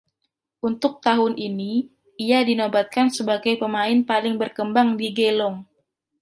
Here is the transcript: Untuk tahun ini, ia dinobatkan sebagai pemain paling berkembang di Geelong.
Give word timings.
Untuk 0.69 0.93
tahun 1.07 1.33
ini, 1.47 1.73
ia 2.25 2.39
dinobatkan 2.49 3.07
sebagai 3.17 3.53
pemain 3.61 3.97
paling 4.09 4.33
berkembang 4.41 4.89
di 4.99 5.07
Geelong. 5.17 5.55